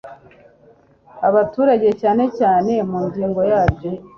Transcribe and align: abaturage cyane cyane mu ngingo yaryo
abaturage 1.27 1.89
cyane 2.01 2.23
cyane 2.37 2.73
mu 2.89 2.99
ngingo 3.05 3.41
yaryo 3.51 3.91